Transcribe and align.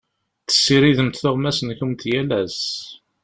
Tessiridemt 0.47 1.19
tuɣmas-nkent 1.21 2.01
yal 2.11 2.31
ass. 2.41 2.61